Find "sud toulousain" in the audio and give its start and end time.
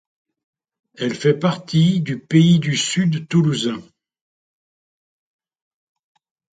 2.75-3.83